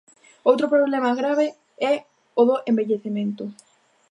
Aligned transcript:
Outro 0.49 0.71
problema 0.75 1.17
grave 1.19 1.47
é 1.91 1.93
o 2.39 2.41
do 2.49 2.55
envellecemento. 2.69 3.45